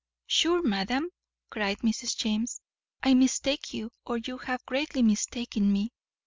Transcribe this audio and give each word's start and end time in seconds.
"Sure, 0.25 0.63
madam," 0.63 1.11
cried 1.51 1.77
Mrs. 1.81 2.17
James, 2.17 2.59
"I 3.03 3.13
mistake 3.13 3.71
you, 3.71 3.91
or 4.03 4.17
you 4.17 4.39
have 4.39 4.65
greatly 4.65 5.03
mistaken 5.03 5.71
me. 5.71 5.91